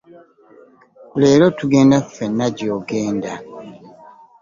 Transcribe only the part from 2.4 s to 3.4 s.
gy'ogenda.